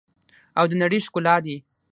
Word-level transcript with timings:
او 0.59 0.65
د 0.69 0.71
نړۍ 0.81 0.99
ښکلا 1.05 1.35
دي. 1.45 1.57